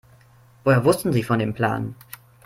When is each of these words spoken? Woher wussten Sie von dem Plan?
Woher 0.63 0.83
wussten 0.83 1.13
Sie 1.13 1.21
von 1.21 1.37
dem 1.37 1.53
Plan? 1.53 1.93